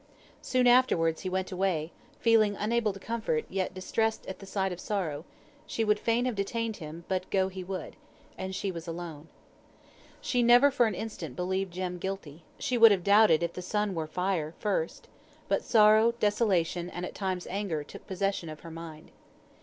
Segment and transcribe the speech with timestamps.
[0.41, 4.79] Soon afterwards he went away, feeling unable to comfort, yet distressed at the sight of
[4.79, 5.25] sorrow;
[5.67, 7.95] she would fain have detained him, but go he would.
[8.35, 9.27] And she was alone.
[10.19, 13.93] She never for an instant believed Jem guilty; she would have doubted if the sun
[13.93, 15.07] were fire, first:
[15.47, 19.11] but sorrow, desolation, and, at times, anger took possession of her mind.